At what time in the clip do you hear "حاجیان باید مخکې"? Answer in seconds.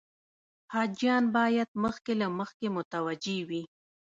0.73-2.13